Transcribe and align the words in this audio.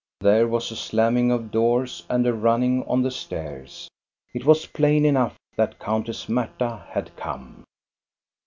There 0.21 0.47
was 0.47 0.71
a 0.71 0.75
slamming 0.75 1.29
of 1.31 1.51
doors 1.51 2.07
and 2.09 2.25
a 2.25 2.33
running 2.33 2.83
on 2.87 3.03
the 3.03 3.11
stairs. 3.11 3.87
It 4.33 4.45
was 4.45 4.65
plain 4.65 5.05
enough 5.05 5.37
that 5.57 5.77
Countess 5.77 6.27
Marta 6.27 6.83
had 6.89 7.15
come. 7.15 7.63